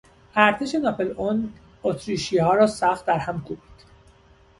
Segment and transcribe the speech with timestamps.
[0.35, 1.53] ارتش ناپلئون
[1.83, 3.85] اتریشیها را سخت درهم کوبید.